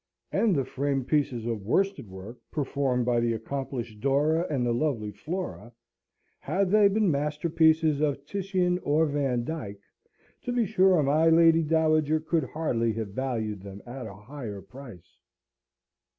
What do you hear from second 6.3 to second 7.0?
had they